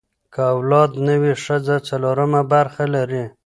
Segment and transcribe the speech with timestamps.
[0.33, 3.23] که اولاد نه وي، ښځه څلورمه برخه لري.